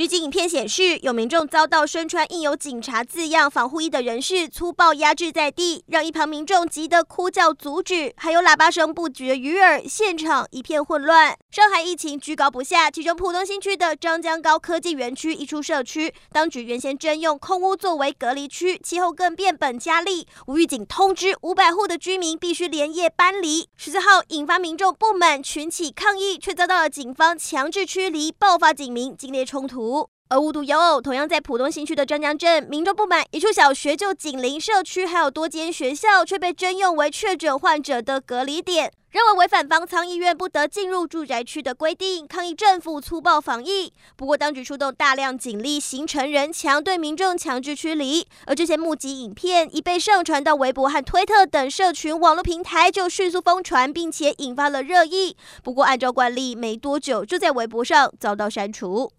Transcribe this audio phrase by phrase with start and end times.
[0.00, 11.36] 实景影片显示，有民众遭到身穿印有“警察”字样防护衣的人士粗暴压制在地，让一旁民众急得哭叫阻止，还有喇叭声不绝于耳，现场一片混乱。
[11.50, 23.68] 上海疫情居高不下，其中浦东新区的张江高科技园区一处社区，当局原先征用空屋作为隔离区，其后更变本加厉，无预警通知五百户的居民必须连夜搬离。
[23.76, 29.89] 十四号引发民众不满，群起抗议，却遭到了警方强制驱离，爆发警民激烈冲突。
[30.28, 43.92] 而无独有偶，同样在浦东新区的张江镇，民众不满一处小学就紧邻社区，还有多间学校，却被征用为确诊患者的隔离点，认为违反方舱医院不得进入住宅区的规定，抗议政府粗暴防疫。
[44.16, 48.24] 不过，当局出动大量警力，形成人墙，对民众强制驱离。
[48.46, 55.36] 而这些目击影片一被上传到微博和推特等社群网络平台，就迅速疯传，并且引发了热议。
[55.64, 59.10] 不过，按照惯例，没多久就在微博上遭到删除。